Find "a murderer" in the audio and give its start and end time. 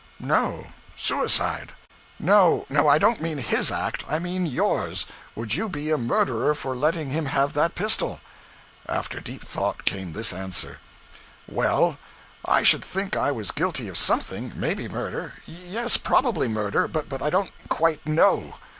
5.91-6.55